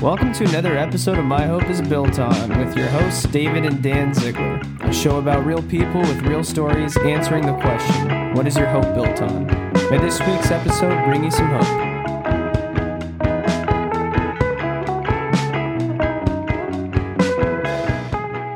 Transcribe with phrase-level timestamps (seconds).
[0.00, 3.82] Welcome to another episode of My Hope is Built On with your hosts, David and
[3.82, 8.56] Dan Ziegler, a show about real people with real stories answering the question, What is
[8.56, 9.46] your hope built on?
[9.90, 11.86] May this week's episode bring you some hope.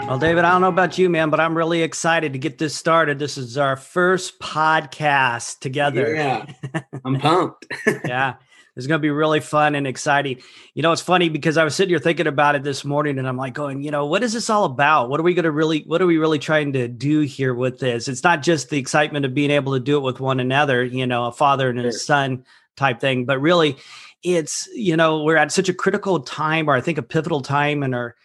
[0.06, 2.74] Well, David, I don't know about you, man, but I'm really excited to get this
[2.74, 3.20] started.
[3.20, 6.12] This is our first podcast together.
[6.16, 6.46] Yeah,
[7.04, 7.66] I'm pumped.
[8.04, 8.34] yeah,
[8.80, 10.38] it's going to be really fun and exciting.
[10.74, 13.28] You know, it's funny because I was sitting here thinking about it this morning and
[13.28, 15.10] I'm like going, you know, what is this all about?
[15.10, 17.78] What are we going to really, what are we really trying to do here with
[17.78, 18.08] this?
[18.08, 21.06] It's not just the excitement of being able to do it with one another, you
[21.06, 22.44] know, a father and a son
[22.76, 23.76] type thing, but really
[24.22, 27.82] it's, you know, we're at such a critical time or I think a pivotal time
[27.82, 28.16] in our,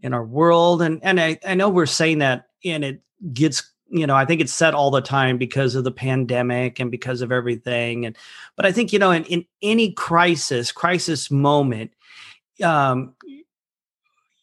[0.00, 0.82] in our world.
[0.82, 3.00] And and I, I know we're saying that and it
[3.32, 6.90] gets, you know, I think it's said all the time because of the pandemic and
[6.90, 8.06] because of everything.
[8.06, 8.16] And
[8.56, 11.92] but I think, you know, in, in any crisis, crisis moment,
[12.64, 13.14] um,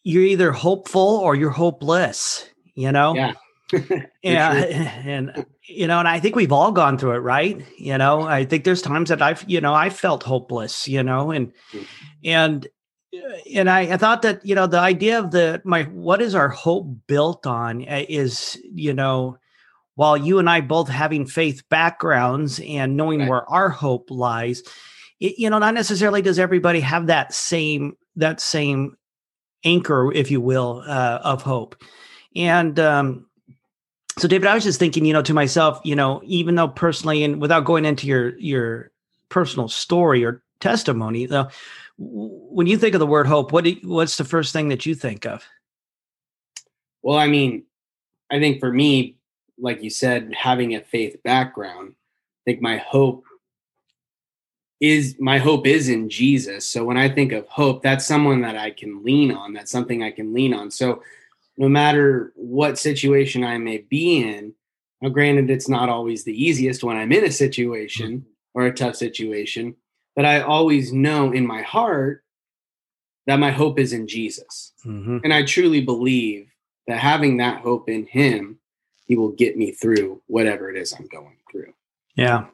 [0.04, 3.14] you're either hopeful or you're hopeless, you know?
[3.14, 3.32] Yeah.
[4.22, 5.02] yeah.
[5.04, 7.64] And you know, and I think we've all gone through it, right?
[7.76, 11.30] You know, I think there's times that I've, you know, I felt hopeless, you know,
[11.30, 11.86] and Mm.
[12.24, 12.68] and
[13.52, 16.48] and I, I thought that you know the idea of the my what is our
[16.48, 19.36] hope built on uh, is you know
[20.00, 23.28] while you and I both having faith backgrounds and knowing Right.
[23.28, 24.62] where our hope lies,
[25.20, 28.96] it, you know, not necessarily does everybody have that same that same
[29.62, 31.84] anchor, if you will, uh, of hope.
[32.34, 33.26] And um,
[34.16, 37.22] so, David, I was just thinking, you know, to myself, you know, even though personally,
[37.22, 38.92] and without going into your your
[39.28, 41.48] personal story or testimony, though,
[41.98, 44.86] when you think of the word hope, what do you, what's the first thing that
[44.86, 45.44] you think of?
[47.02, 47.64] Well, I mean,
[48.30, 49.18] I think for me,
[49.60, 53.24] like you said, having a faith background, I think my hope
[54.80, 56.66] is my hope is in Jesus.
[56.66, 59.52] So when I think of hope, that's someone that I can lean on.
[59.52, 60.70] That's something I can lean on.
[60.70, 61.02] So
[61.58, 64.54] no matter what situation I may be in,
[65.02, 68.24] now granted, it's not always the easiest when I'm in a situation
[68.54, 69.76] or a tough situation,
[70.16, 72.24] but I always know in my heart
[73.26, 74.72] that my hope is in Jesus.
[74.84, 75.18] Mm-hmm.
[75.24, 76.50] And I truly believe
[76.86, 78.58] that having that hope in him,
[79.10, 81.72] he will get me through whatever it is I'm going through.
[82.14, 82.46] Yeah.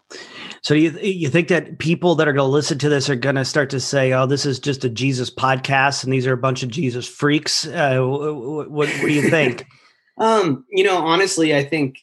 [0.62, 3.34] So you you think that people that are going to listen to this are going
[3.34, 6.38] to start to say, "Oh, this is just a Jesus podcast, and these are a
[6.38, 7.66] bunch of Jesus freaks"?
[7.66, 9.66] Uh, what, what, what do you think?
[10.18, 11.98] Um, you know, honestly, I think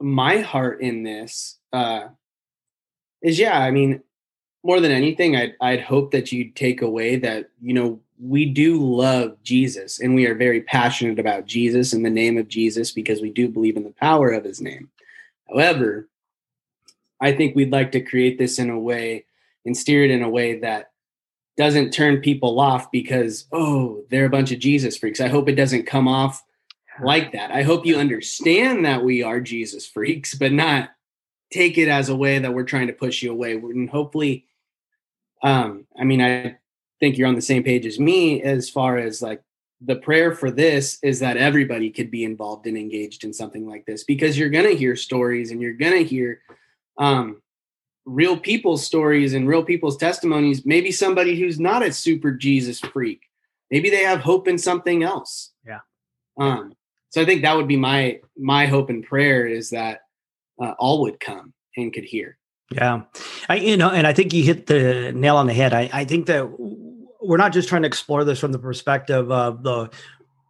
[0.00, 2.04] my heart in this uh
[3.20, 4.00] is yeah, I mean,
[4.64, 8.82] more than anything, I'd I'd hope that you'd take away that, you know, we do
[8.82, 13.20] love Jesus and we are very passionate about Jesus and the name of Jesus because
[13.20, 14.90] we do believe in the power of his name.
[15.48, 16.08] However,
[17.20, 19.26] I think we'd like to create this in a way
[19.64, 20.90] and steer it in a way that
[21.56, 25.20] doesn't turn people off because, oh, they're a bunch of Jesus freaks.
[25.20, 26.42] I hope it doesn't come off
[27.00, 27.50] like that.
[27.50, 30.90] I hope you understand that we are Jesus freaks, but not
[31.50, 33.52] take it as a way that we're trying to push you away.
[33.52, 34.46] And hopefully,
[35.42, 36.58] um, I mean, I
[37.00, 39.42] think you're on the same page as me as far as like
[39.80, 43.84] the prayer for this is that everybody could be involved and engaged in something like
[43.84, 46.40] this because you're going to hear stories and you're going to hear
[46.98, 47.42] um,
[48.06, 50.64] real people's stories and real people's testimonies.
[50.64, 53.22] Maybe somebody who's not a super Jesus freak,
[53.70, 55.52] maybe they have hope in something else.
[55.66, 55.80] Yeah.
[56.38, 56.74] Um,
[57.10, 60.00] so I think that would be my my hope and prayer is that
[60.62, 62.38] uh, all would come and could hear.
[62.70, 63.02] Yeah,
[63.48, 65.72] I you know, and I think you hit the nail on the head.
[65.72, 66.48] I I think that
[67.20, 69.90] we're not just trying to explore this from the perspective of the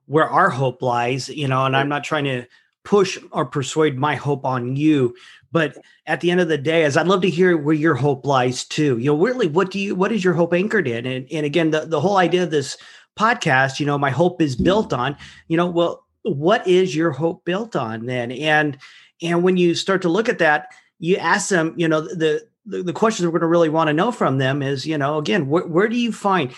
[0.07, 2.47] where our hope lies, you know, and I'm not trying to
[2.85, 5.15] push or persuade my hope on you,
[5.51, 5.77] but
[6.07, 8.65] at the end of the day, as I'd love to hear where your hope lies
[8.65, 8.97] too.
[8.99, 11.05] You know, really, what do you what is your hope anchored in?
[11.05, 12.79] And and again, the the whole idea of this
[13.19, 15.17] podcast, you know, my hope is built on,
[15.49, 18.31] you know, well, what is your hope built on then?
[18.33, 18.79] And
[19.23, 22.83] and when you start to look at that, you ask them, you know, the the,
[22.83, 25.49] the questions we're going to really want to know from them is, you know, again,
[25.49, 26.53] where, where do you find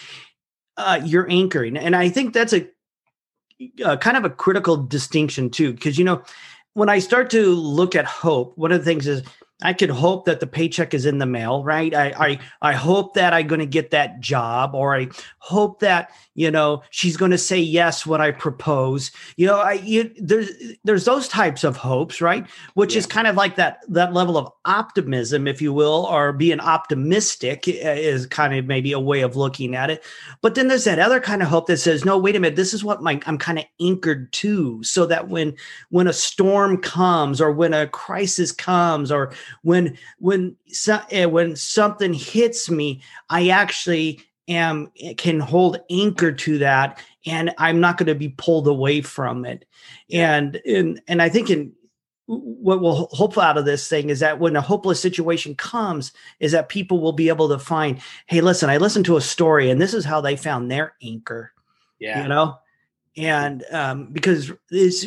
[0.78, 1.76] uh, your anchoring?
[1.76, 2.66] And I think that's a,
[3.84, 6.22] a kind of a critical distinction too, because you know,
[6.74, 9.22] when I start to look at hope, one of the things is
[9.60, 11.92] I could hope that the paycheck is in the mail, right?
[11.92, 15.08] I I, I hope that I'm going to get that job, or I
[15.38, 19.10] hope that you know she's going to say yes when I propose.
[19.36, 20.50] You know, I you, there's
[20.84, 22.46] there's those types of hopes, right?
[22.74, 26.60] Which is kind of like that that level of optimism, if you will, or being
[26.60, 30.04] optimistic uh, is kind of maybe a way of looking at it.
[30.40, 32.72] But then there's that other kind of hope that says, no, wait a minute, this
[32.72, 35.56] is what my I'm kind of anchored to, so that when
[35.90, 39.32] when a storm comes or when a crisis comes or
[39.62, 43.00] when when so, eh, when something hits me
[43.30, 48.30] i actually am eh, can hold anchor to that and i'm not going to be
[48.30, 49.64] pulled away from it.
[50.12, 51.72] And and and i think in
[52.26, 56.52] what we'll hope out of this thing is that when a hopeless situation comes is
[56.52, 59.80] that people will be able to find hey listen i listened to a story and
[59.80, 61.52] this is how they found their anchor.
[61.98, 62.22] Yeah.
[62.22, 62.58] you know
[63.18, 64.52] and um, because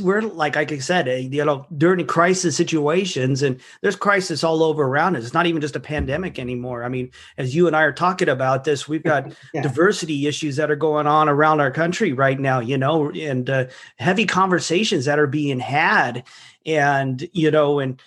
[0.01, 4.61] we're like like i said eh, you know during crisis situations and there's crisis all
[4.63, 5.23] over around us.
[5.23, 6.83] It's not even just a pandemic anymore.
[6.83, 9.61] I mean as you and i are talking about this we've got Yeah.
[9.63, 13.65] diversity issues that are going on around our country right now you know and uh,
[13.97, 16.23] heavy conversations that are being had.
[16.65, 17.99] And you know and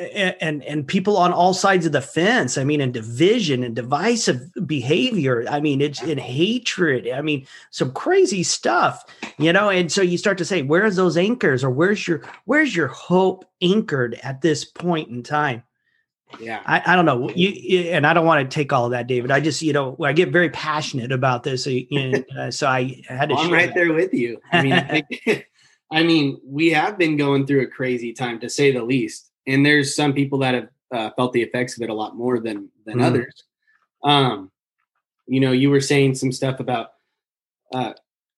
[0.00, 2.56] and and people on all sides of the fence.
[2.58, 5.44] I mean and division and divisive behavior.
[5.50, 7.08] I mean it's in hatred.
[7.10, 9.04] I mean some crazy stuff
[9.38, 9.70] you know?
[9.70, 11.64] And so you start to say where's those anchors?
[11.64, 15.62] Or where's your where's your hope anchored at this point in time?
[16.38, 16.60] Yeah.
[16.66, 17.30] i, I don't know.
[17.30, 19.30] You, you- and i don't want to take all of that david.
[19.30, 23.02] I just you know i get very passionate about this uh, and, uh, so i
[23.08, 23.74] had to I'm right that.
[23.74, 24.38] there with you.
[24.52, 25.02] I mean, I,
[25.90, 29.66] I mean, we have been going through a crazy time to say the least, and
[29.66, 32.70] there's some people that have uh, felt the effects of it a lot more than
[32.86, 33.04] than Mhm.
[33.04, 33.44] others.
[34.04, 34.50] Um,
[35.26, 36.92] you know, you were saying some stuff about,
[37.74, 37.92] uh,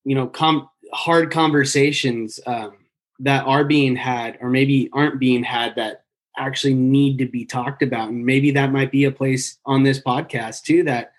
[0.05, 2.73] you know, com- hard conversations um,
[3.21, 6.05] that are being had, or maybe aren't being had that
[6.37, 10.01] actually need to be talked about, and maybe that might be a place on this
[10.01, 11.13] podcast too that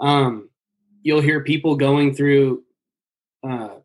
[0.00, 0.50] um,
[1.02, 2.62] you'll hear people going through
[3.42, 3.76] uh,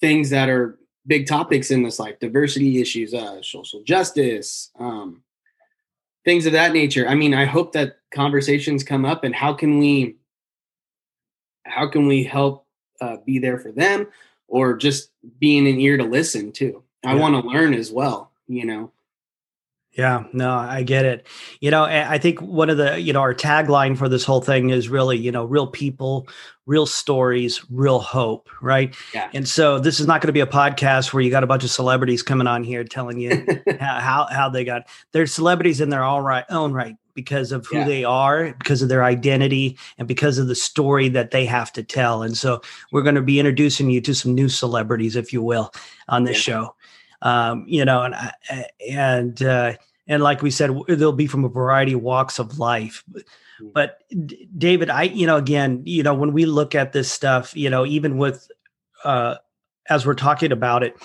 [0.00, 0.79] things that are
[1.10, 5.22] big topics in this life diversity issues uh, social justice um,
[6.24, 7.06] things of that nature.
[7.08, 10.16] I mean i hope that conversations come up and how can we
[11.64, 12.64] how can we help
[13.00, 14.06] uh, be there for them
[14.46, 16.82] or just being an ear to listen too.
[17.04, 17.20] I Yeah.
[17.20, 18.92] want to learn as well you know
[19.92, 21.26] Yeah, no, I get it.
[21.60, 24.70] You know, I think one of the, you know, our tagline for this whole thing
[24.70, 26.28] is really, you know, real people,
[26.64, 28.94] real stories, real hope, right?
[29.12, 29.28] Yeah.
[29.34, 31.64] And so this is not going to be a podcast where you got a bunch
[31.64, 33.44] of celebrities coming on here telling you
[33.80, 34.82] how, how how they got.
[35.10, 37.84] They're celebrities in their all right own right because of who Yeah.
[37.84, 41.82] they are, because of their identity, and because of the story that they have to
[41.82, 42.22] tell.
[42.22, 45.72] And so we're going to be introducing you to some new celebrities, if you will,
[46.08, 46.54] on this Yeah.
[46.54, 46.74] show.
[47.22, 48.14] Um, you know, and
[48.88, 49.74] and uh,
[50.06, 53.04] and like we said, they'll be from a variety of walks of life.
[53.08, 53.24] But-
[53.60, 53.72] Mm.
[53.72, 53.98] But
[54.56, 57.84] David, I you know again, you know, when we look at this stuff, you know,
[57.86, 58.50] even with
[59.04, 59.36] uh,
[59.88, 60.96] as we're talking about it,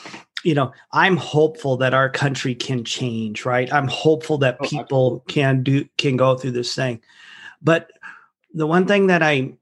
[0.44, 3.72] you know, I'm hopeful that our country can change, right?
[3.74, 7.02] I'm hopeful that Oh, people can do can go through this thing.
[7.62, 7.92] But
[8.54, 9.54] the one thing that I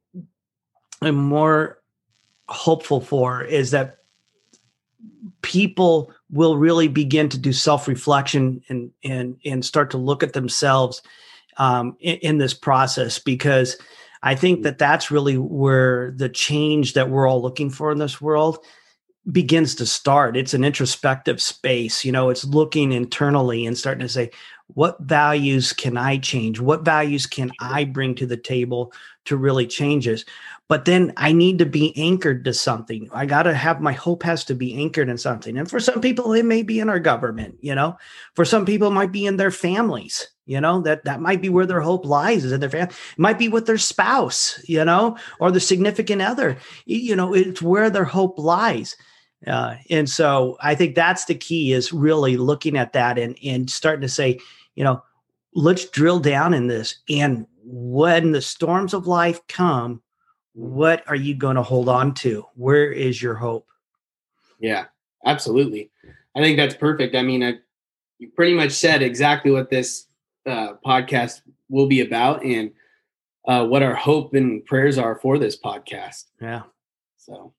[1.01, 1.79] am more
[2.47, 3.97] hopeful for is that
[5.41, 11.01] people will really begin to do self-reflection and and and start to look at themselves
[11.57, 13.77] um, in, in this process because
[14.24, 18.19] I think that that's really where the change that we're all looking for in this
[18.19, 18.59] world
[19.31, 20.35] begins to start.
[20.35, 22.03] It's an introspective space.
[22.03, 24.31] You know, it's looking internally and starting to say,
[24.67, 26.59] what values can I change?
[26.59, 28.91] What values can I bring to the table
[29.25, 30.25] to really change this?
[30.67, 33.07] But then I need to be anchored to something.
[33.13, 35.57] I got to have my hope has to be anchored in something.
[35.57, 37.97] And for some people, it may be in our government, you know,
[38.35, 41.49] for some people, it might be in their families, you know, that that might be
[41.49, 42.94] where their hope lies is in their family.
[42.94, 46.57] It might be with their spouse, you know, or the significant other.
[46.85, 48.95] You know, it's where their hope lies.
[49.47, 53.69] Uh, and so I think that's the key is really looking at that and, and
[53.69, 54.40] starting to say,
[54.76, 55.04] you know,
[55.54, 57.00] let's drill down in this.
[57.09, 60.02] And when the storms of life come,
[60.54, 62.45] what are you going to hold on to?
[62.56, 63.68] Where is your hope?
[64.59, 64.85] Yeah,
[65.26, 65.92] absolutely.
[66.35, 67.16] I think that's perfect.
[67.16, 67.56] I mean, I,
[68.19, 70.07] you pretty much said exactly what this
[70.45, 72.71] uh, podcast will be about and
[73.47, 76.26] uh, what our hope and prayers are for this podcast.
[76.40, 76.64] Yeah.
[77.18, 77.54] So,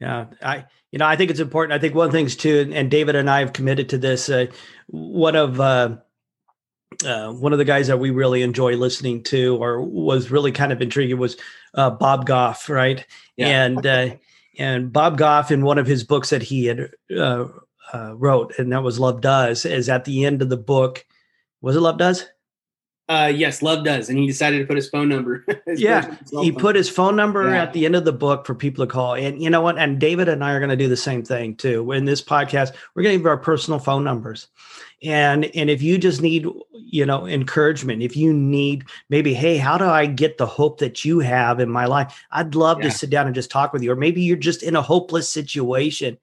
[0.00, 1.72] Yeah, I you know I think it's important.
[1.72, 4.28] I think one of the things too, and- David and I have committed to this.
[4.28, 4.46] Uh,
[4.88, 5.96] one of uh,
[7.04, 10.72] uh, one of the guys that we really enjoy listening to, or was really kind
[10.72, 11.36] of intriguing, was
[11.74, 13.06] uh, Bob Goff, right?
[13.36, 13.64] Yeah.
[13.64, 14.16] And uh,
[14.58, 17.46] and Bob Goff, in one of his books that he had uh,
[17.94, 21.04] uh, wrote, and that was Love Does, is at the end of the book.
[21.62, 22.26] Was it Love Does?
[23.10, 25.44] Uh, yes, love does, and he decided to put his phone number.
[25.66, 26.54] his Yeah, he phone.
[26.60, 27.62] put his phone number Yeah.
[27.64, 29.14] at the end of the book for people to call.
[29.16, 29.78] And you know what?
[29.78, 31.90] And David and I are going to do the same thing too.
[31.90, 34.46] In this podcast, we're going to give our personal phone numbers.
[35.02, 39.76] And and if you just need, you know, encouragement, if you need maybe, hey, how
[39.78, 42.22] do I get the hope that you have in my life?
[42.30, 42.90] I'd love Yeah.
[42.90, 43.90] to sit down and just talk with you.
[43.92, 46.18] Or maybe you're just in a hopeless situation.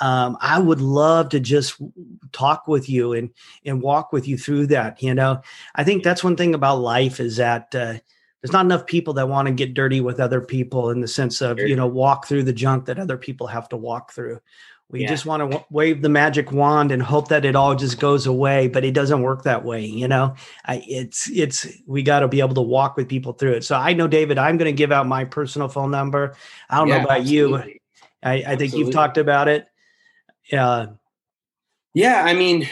[0.00, 1.80] Um, I would love to just
[2.32, 3.30] talk with you and
[3.64, 5.02] and walk with you through that.
[5.02, 5.40] You know,
[5.74, 7.94] I think that's one thing about life is that uh,
[8.42, 11.40] there's not enough people that want to get dirty with other people in the sense
[11.40, 14.40] of you know walk through the junk that other people have to walk through.
[14.88, 15.08] We Yeah.
[15.08, 18.24] just want to w- wave the magic wand and hope that it all just goes
[18.26, 20.34] away but it doesn't work that way you know?
[20.64, 23.64] I, it's it's we got to be able to walk with people through it.
[23.64, 26.36] So i know david i'm going to give out my personal phone number.
[26.70, 27.72] I don't know Yeah, about you i,
[28.22, 28.78] I think Absolutely.
[28.78, 29.66] you've talked about it
[30.52, 30.86] uh,
[31.94, 32.68] Yeah, I mean,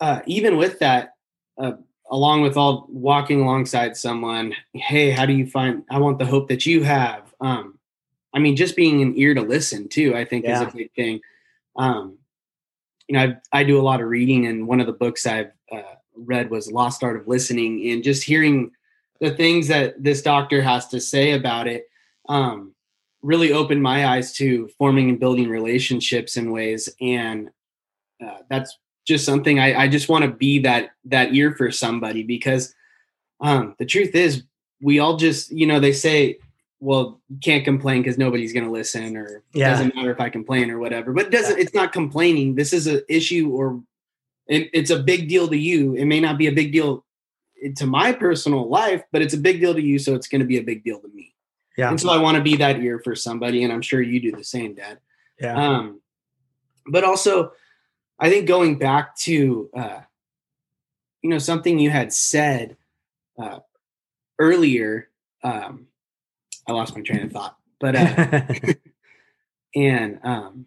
[0.00, 1.14] uh, even with that,
[1.58, 1.72] uh,
[2.10, 5.84] along with all walking alongside someone, hey, how do you find?
[5.90, 7.32] I want the hope that you have.
[7.40, 7.78] Um,
[8.34, 11.20] I mean, just being an ear to listen too, I think, is a big thing.
[11.76, 12.18] Um,
[13.08, 15.52] you know, I, I do a lot of reading, and one of the books I've
[15.70, 15.82] uh,
[16.14, 18.70] read was Lost Art of Listening, and just hearing
[19.20, 21.86] the things that this doctor has to say about it
[22.28, 22.74] um,
[23.22, 27.50] really opened my eyes to forming and building relationships in ways, and
[28.24, 28.76] uh, that's
[29.06, 32.74] just something I, I just want to be that that ear for somebody because
[33.40, 34.44] um, the truth is
[34.80, 36.38] we all just you know they say
[36.80, 40.28] well you can't complain because nobody's going to listen or it doesn't matter if I
[40.28, 41.12] complain or whatever.
[41.12, 42.54] But it doesn't it's not complaining.
[42.54, 43.82] This is an issue or
[44.46, 45.94] it, it's a big deal to you.
[45.94, 47.04] It may not be a big deal
[47.76, 50.46] to my personal life but it's a big deal to you so it's going to
[50.46, 51.31] be a big deal to me
[51.76, 54.20] yeah and so I want to be that ear for somebody and I'm sure you
[54.20, 54.98] do the same dad
[55.40, 56.02] yeah um,
[56.86, 57.52] but also,
[58.18, 60.00] I think going back to uh,
[61.22, 62.76] you know something you had said
[63.38, 63.60] uh,
[64.38, 65.08] earlier.
[65.42, 65.88] Um,
[66.68, 68.42] I lost my train of thought, but uh,
[69.74, 70.66] and um,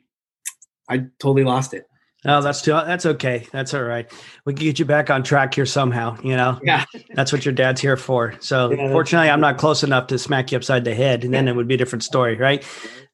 [0.89, 1.87] I totally lost it.
[2.25, 4.11] No that's too that's okay that's all right
[4.45, 7.53] we can get you back on track here somehow you know Yeah, That's what your
[7.53, 8.33] dad's here for.
[8.39, 11.47] So Yeah, fortunately, I'm not close enough to smack you upside the head, and then
[11.47, 12.63] it would be a different story, right?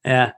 [0.06, 0.32] Yeah.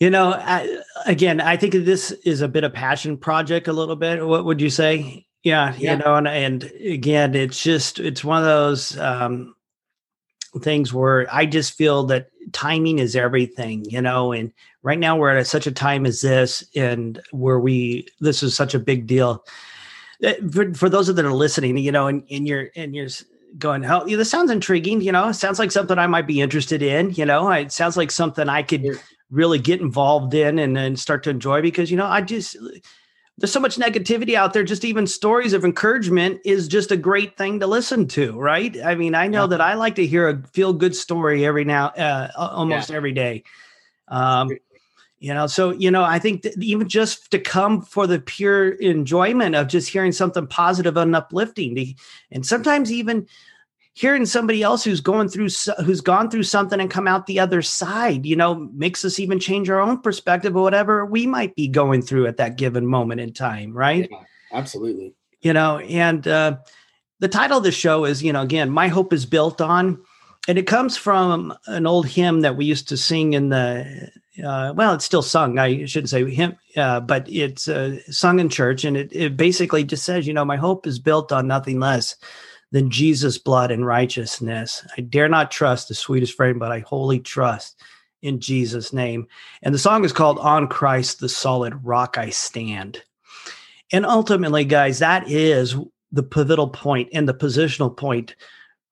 [0.00, 3.66] You know, I, again, I think this is a bit of passion project.
[3.66, 4.24] A little bit.
[4.24, 5.26] What would you say?
[5.42, 5.92] Yeah, Yeah.
[5.92, 9.54] you know, and and again, it's just it's one of those um,
[10.60, 13.84] things where I just feel that timing is everything.
[13.90, 18.08] You know, and right now we're at such a time as this, and where we
[18.20, 19.44] this is such a big deal
[20.24, 23.08] uh, for, for those of that are listening, you know, and, and you're and you're
[23.58, 26.40] going, "Oh, yeah, this sounds intriguing." You know, it sounds like something I might be
[26.40, 27.10] interested in.
[27.12, 28.84] You know, it sounds like something I could
[29.30, 32.56] really get involved in and then start to enjoy because you know, I just
[33.38, 34.64] there's so much negativity out there.
[34.64, 38.76] Just even stories of encouragement is just a great thing to listen to, right?
[38.84, 39.46] I mean, I know Yeah.
[39.48, 43.44] that I like to hear a feel good story every now, uh, almost every day.
[44.08, 44.50] Um,
[45.20, 48.70] you know so you know i think that even just to come for the pure
[48.70, 51.96] enjoyment of just hearing something positive and uplifting
[52.30, 53.26] and sometimes even
[53.98, 55.48] hearing somebody else who's going through
[55.84, 59.40] who's gone through something and come out the other side you know makes us even
[59.40, 63.20] change our own perspective of whatever we might be going through at that given moment
[63.20, 64.18] in time right Yeah,
[64.52, 65.14] absolutely.
[65.40, 66.58] you know and uh,
[67.18, 70.00] the title of the show is you know again my hope is built on
[70.46, 74.10] and it comes from an old hymn that we used to sing in the
[74.44, 78.48] uh, well it's still sung i shouldn't say hymn uh, but it's uh, sung in
[78.48, 81.80] church and it, it basically just says you know my hope is built on nothing
[81.80, 82.14] less
[82.72, 87.20] than jesus blood and righteousness i dare not trust the sweetest frame but i wholly
[87.20, 87.82] trust
[88.22, 89.26] in jesus name
[89.62, 93.02] and the song is called on christ the solid rock i stand
[93.92, 95.76] and ultimately, guys, that is
[96.12, 98.34] the pivotal point and the positional point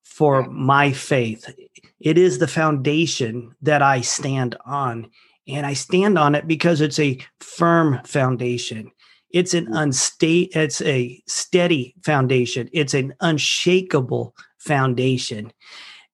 [0.04, 1.54] for my faith.
[2.00, 5.10] It is the foundation that I stand on.
[5.48, 8.90] And I stand on it because it's a firm foundation.
[9.36, 12.70] It's an unstate, it's a steady foundation.
[12.72, 15.52] It's an unshakable foundation.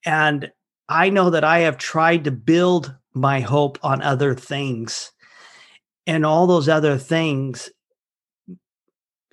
[0.05, 0.51] And
[0.89, 5.13] I know that I have tried to build my hope on other things.
[6.05, 7.71] And all those other things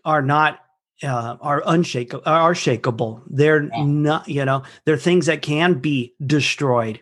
[0.05, 0.59] are not
[1.01, 3.85] uh, are unshakable are shakable they're Yeah.
[3.85, 7.01] not you know they're things that can be destroyed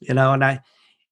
[0.00, 0.60] you know and i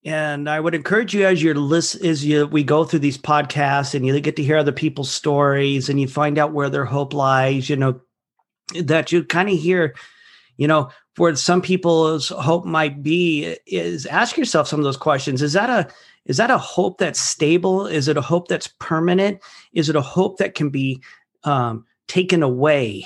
[0.05, 3.93] and i would encourage you as you're list as you we go through these podcasts
[3.93, 7.13] and you get to hear other people's stories and you find out where their hope
[7.13, 7.99] lies you know
[8.81, 9.95] that you kind of hear
[10.57, 15.41] you know where some people's hope might be is ask yourself some of those questions.
[15.41, 15.91] Is that a
[16.25, 17.87] is that a hope that's stable?
[17.87, 19.39] Is it a hope that's permanent?
[19.73, 21.01] Is it a hope that can be
[21.43, 23.05] um, taken away?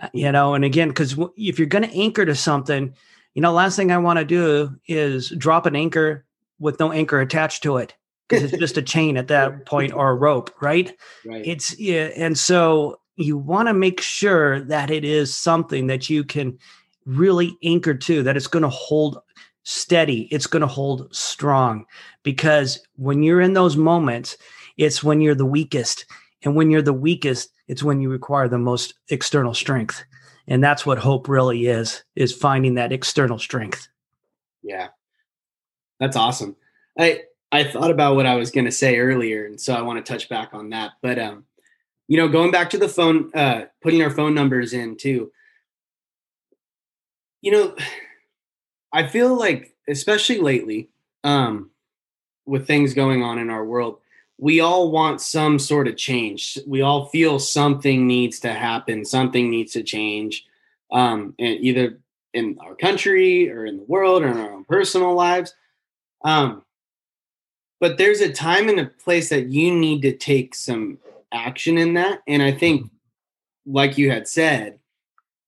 [0.00, 2.94] Uh, you know and again because if you're going to anchor to something
[3.34, 6.24] you know last thing i want to do is drop an anchor
[6.62, 7.94] with no anchor attached to it
[8.28, 10.96] because it's just a chain at that point or a rope right?
[11.26, 11.44] Right.
[11.44, 16.24] it's yeah and so you want to make sure that it is something that you
[16.24, 16.58] can
[17.04, 19.18] really anchor to that it's going to hold
[19.64, 21.84] steady it's going to hold strong
[22.22, 24.36] because when you're in those moments
[24.76, 26.06] it's when you're the weakest
[26.42, 30.04] and when you're the weakest it's when you require the most external strength
[30.46, 33.86] and that's what hope really is is finding that external strength.
[34.62, 34.88] Yeah
[36.02, 36.56] that's awesome
[36.98, 40.04] i i thought about what i was going to say earlier and so i want
[40.04, 41.44] to touch back on that but um
[42.08, 45.30] you know going back to the phone uh putting our phone numbers in too
[47.40, 47.76] you know
[48.92, 50.90] i feel like especially lately
[51.24, 51.70] um
[52.46, 53.98] with things going on in our world
[54.42, 56.58] we all want some sort of change.
[56.66, 60.44] We all feel something needs to happen, something needs to change,
[60.90, 62.00] um, and either
[62.34, 65.54] in our country or in the world or in our own personal lives.
[66.24, 66.62] Um,
[67.80, 70.98] but there's a time and a place that you need to take some
[71.32, 72.20] action in that.
[72.28, 72.90] And I think,
[73.66, 74.78] like you had said,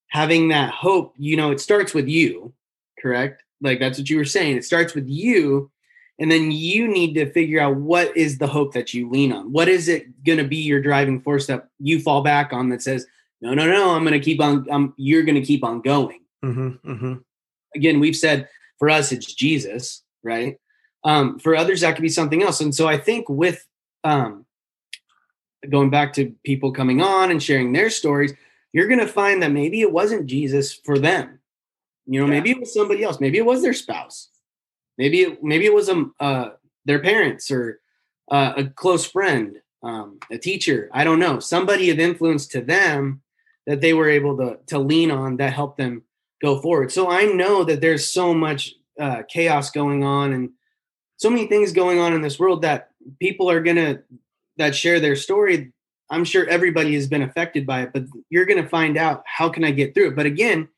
[0.09, 2.53] having that hope, you know, it starts with you,
[3.01, 3.43] correct?
[3.61, 4.57] Like that's what you were saying.
[4.57, 5.71] It starts with you
[6.19, 9.51] and then you need to figure out what is the hope that you lean on
[9.53, 12.83] what is it going to be your driving force that you fall back on that
[12.83, 13.07] says
[13.41, 16.21] no no no i'm going to keep on um, you're going to keep on going
[16.45, 17.15] mm-hmm, mm-hmm.
[17.75, 20.59] again we've said for us it's jesus right
[21.05, 23.67] um, for others that could be something else and so i think with
[24.05, 24.45] um,
[25.71, 28.33] going back to people coming on and sharing their stories
[28.73, 31.39] you're going to find that maybe it wasn't jesus for them
[32.07, 32.33] you know yeah.
[32.33, 34.29] maybe it was somebody else maybe it was their spouse
[34.99, 36.51] Maybe it, maybe it was a, um, uh,
[36.85, 37.81] their parents or
[38.31, 40.89] uh, a close friend, um, a teacher.
[40.93, 41.41] I don't know.
[41.41, 43.23] Somebody of influence to them
[43.67, 46.03] that they were able to to lean on that helped them
[46.43, 46.93] go forward.
[46.93, 50.51] So I know that there's so much uh, chaos going on and
[51.25, 54.01] so many things going on in this world that people are gonna
[54.59, 55.73] that share their story.
[56.11, 59.65] I'm sure everybody has been affected by it, but you're gonna find out how can
[59.65, 60.17] I get through it.
[60.17, 60.69] But again,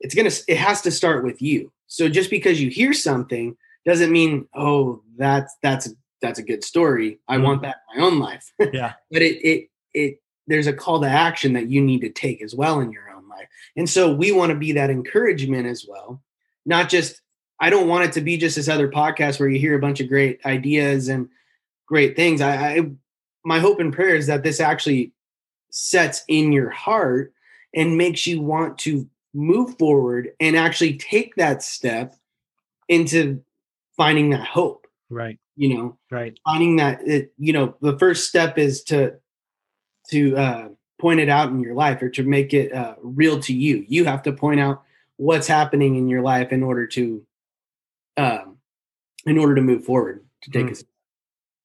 [0.00, 4.10] it's gonna it has to start with you so just because you hear something doesn't
[4.10, 7.20] mean, oh, that's that's that's a good story.
[7.28, 7.44] I mm-hmm.
[7.44, 8.52] want that in my own life.
[8.72, 8.94] Yeah.
[9.12, 12.52] but it it it there's a call to action that you need to take as
[12.52, 13.46] well in your own life.
[13.76, 16.20] And so we want to be that encouragement as well.
[16.66, 17.20] Not just
[17.60, 20.00] I don't want it to be just this other podcast where you hear a bunch
[20.00, 21.28] of great ideas and
[21.86, 22.40] great things.
[22.40, 22.90] I, I
[23.44, 25.12] my hope and prayer is that this actually
[25.70, 27.32] sets in your heart
[27.74, 32.14] and makes you want to move forward and actually take that step
[32.88, 33.42] into
[33.96, 35.38] finding that hope right.
[35.56, 35.98] you know?
[36.10, 36.38] Right.
[36.44, 39.14] Finding that it, you know the first step is to
[40.10, 40.68] to uh,
[41.00, 43.84] point it out in your life or to make it uh, real to you.
[43.88, 44.82] You have to point out
[45.16, 47.24] what's happening in your life in order to
[49.26, 50.84] in order to move forward to take mm.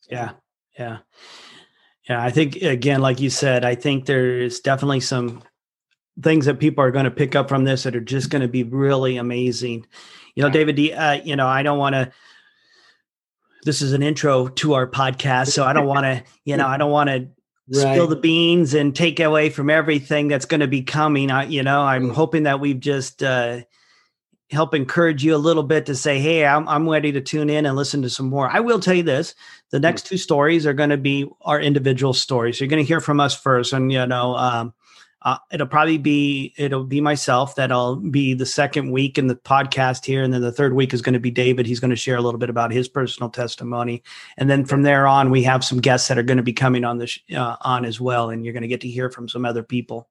[0.10, 0.32] yeah
[0.78, 0.98] yeah
[2.08, 5.42] yeah i think again like you said i think there's definitely some
[6.22, 8.48] things that people are going to pick up from this that are just going to
[8.48, 9.86] be really amazing.
[10.36, 12.12] You know, David, uh, you know, I don't want to.
[13.64, 16.78] This is an intro to our podcast, so I don't want to, you know, I
[16.78, 17.28] don't want to
[17.74, 17.94] right.
[17.94, 21.30] spill the beans and take away from everything that's going to be coming.
[21.30, 23.62] I, you know, I'm hoping that we've just uh,
[24.52, 27.66] help encourage you a little bit to say, "Hey, I'm I'm ready to tune in
[27.66, 29.36] and listen to some more." I will tell you this:
[29.70, 32.58] the next two stories are going to be our individual stories.
[32.58, 34.74] So you're going to hear from us first, and you know, um,
[35.22, 40.06] uh, it'll probably be it'll be myself that'll be the second week in the podcast
[40.06, 42.16] here and then the third week is going to be david he's going to share
[42.16, 44.02] a little bit about his personal testimony
[44.38, 46.86] and then from there on we have some guests that are going to be coming
[46.86, 49.46] on this uh, on as well and you're going to get to hear from some
[49.46, 50.08] other people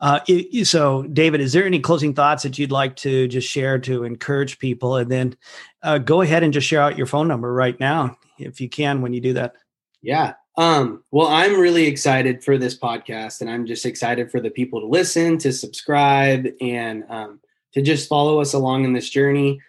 [0.00, 0.20] uh,
[0.64, 4.58] so david is there any closing thoughts that you'd like to just share to encourage
[4.58, 5.36] people and then
[5.82, 9.00] uh, go ahead and just share out your phone number right now if you can
[9.00, 9.54] when you do that
[10.02, 14.50] yeah um, well, I'm really excited for this podcast, and I'm just excited for the
[14.50, 17.38] people to listen, to subscribe, and um,
[17.74, 19.60] to just follow us along in this journey.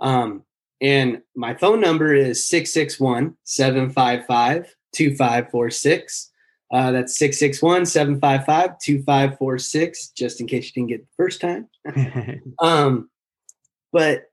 [0.00, 0.44] Um,
[0.80, 6.30] and my phone number is 661 755 2546.
[6.72, 11.68] Uh, that's 661 755 2546, just in case you didn't get the first time.
[12.60, 13.08] um,
[13.92, 14.24] but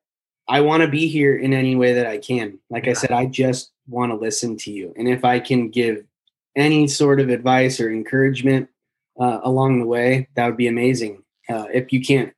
[0.48, 2.60] I want to be here in any way that I can.
[2.70, 4.94] Like I said, I just want to listen to you.
[4.98, 6.04] And if I can give
[6.56, 8.70] any sort of advice or encouragement
[9.20, 11.24] uh, along the way, that would be amazing.
[11.50, 12.34] Uh, if you can't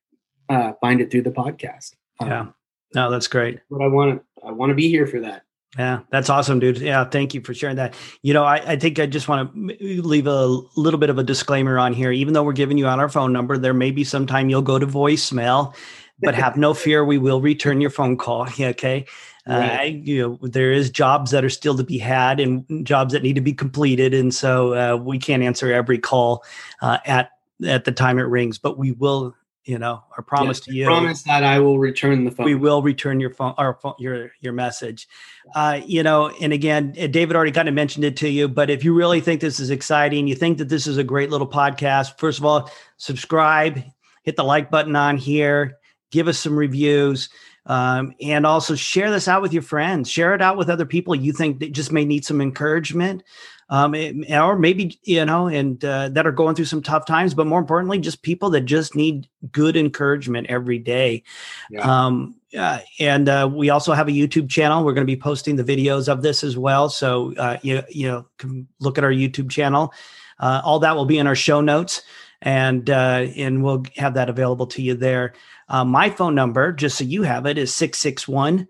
[0.49, 1.93] uh, find it through the podcast.
[2.19, 2.45] Um, yeah.
[2.93, 3.59] No, that's great.
[3.69, 5.44] But I want to, I want to be here for that.
[5.77, 6.77] Yeah, that's awesome, dude.
[6.77, 7.95] Yeah, thank you for sharing that.
[8.21, 10.45] You know, I, I think I just want to leave a
[10.77, 12.11] little bit of a disclaimer on here.
[12.11, 14.61] Even though we're giving you out our phone number, there may be some time you'll
[14.61, 15.75] go to voicemail,
[16.21, 18.47] but have no fear, we will return your phone call.
[18.59, 19.05] Okay.
[19.47, 19.79] Right.
[19.79, 23.21] Uh, you know, there is jobs that are still to be had and jobs that
[23.21, 26.43] need to be completed, and so uh, we can't answer every call
[26.81, 27.29] uh, at
[27.63, 28.57] at the time it rings.
[28.57, 30.85] But we will, you know, our promise yes, to you.
[30.85, 32.45] Promise that I will return the phone.
[32.45, 35.07] We will return your phone, our phone, your your message.
[35.55, 38.69] Uh, you know, and again, uh, David already kind of mentioned it to you, but
[38.69, 41.47] if you really think this is exciting, you think that this is a great little
[41.47, 43.83] podcast, first of all, subscribe
[44.25, 45.77] hit the like button on here,
[46.11, 47.29] give us some reviews.
[47.67, 50.07] Um, and also share this out with your friends.
[50.07, 53.23] Share it out with other people you think that just may need some encouragement,
[53.69, 57.33] um, it, or maybe you know, and uh, that are going through some tough times.
[57.33, 61.23] But more importantly, just people that just need good encouragement every day.
[61.69, 61.81] Yeah.
[61.81, 64.83] Um, uh, and uh, we also have a YouTube channel.
[64.83, 66.89] We're going to be posting the videos of this as well.
[66.89, 69.93] So uh, you you know can look at our YouTube channel.
[70.39, 72.01] Uh, all that will be in our show notes,
[72.41, 75.33] and uh, and we'll have that available to you there.
[75.69, 78.67] Uh, my phone number, just so you have it, is 661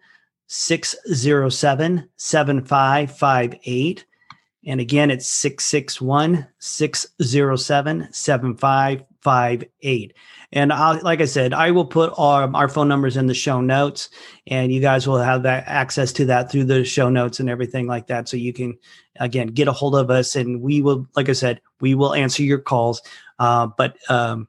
[0.48, 4.06] 607 7558.
[4.66, 10.14] And again, it's 661 607 7558.
[10.52, 13.62] And I'll, like I said, I will put our, our phone numbers in the show
[13.62, 14.10] notes,
[14.48, 17.88] and you guys will have that access to that through the show notes and everything
[17.88, 18.28] like that.
[18.28, 18.78] So you can,
[19.20, 22.42] again, get a hold of us, and we will, like I said, we will answer
[22.42, 23.02] your calls.
[23.38, 24.48] Uh, but um,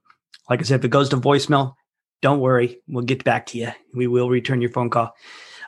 [0.49, 1.75] like I said, if it goes to voicemail,
[2.23, 2.81] don't worry.
[2.89, 3.73] We'll get back to you.
[3.95, 5.15] We will return your phone call.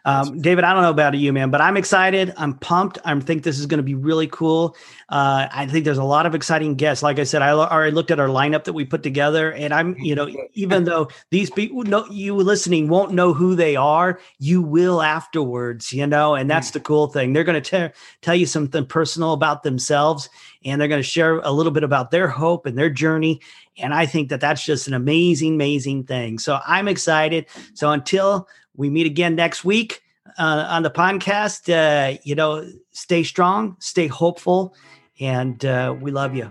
[0.05, 2.33] Um, David, I don't know about you, man, but I'm excited.
[2.37, 2.99] I'm pumped.
[3.05, 4.77] I think this is going to be really cool.
[5.09, 7.03] Uh, I think there's a lot of exciting guests.
[7.03, 9.97] Like I said, I already looked at our lineup that we put together, and I'm,
[9.99, 14.63] you know, even though these people, know, you listening won't know who they are, you
[14.63, 17.33] will afterwards, you know, and that's the cool thing.
[17.33, 20.29] They're going to tell you something personal about themselves,
[20.65, 23.41] and they're going to share a little bit about their hope and their journey.
[23.79, 26.39] And I think that that's just an amazing, amazing thing.
[26.39, 27.47] So I'm excited.
[27.75, 30.01] So until we meet again next week
[30.39, 31.69] uh, on the podcast.
[31.69, 34.75] Uh, you know, stay strong, stay hopeful,
[35.21, 36.51] and uh, we love you.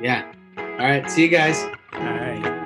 [0.00, 0.30] Yeah.
[0.56, 1.10] All right.
[1.10, 1.60] See you guys.
[1.94, 2.61] All right.